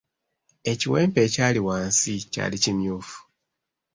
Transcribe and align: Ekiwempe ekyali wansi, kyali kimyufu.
Ekiwempe 0.71 1.19
ekyali 1.27 1.59
wansi, 1.67 2.13
kyali 2.33 2.57
kimyufu. 2.63 3.17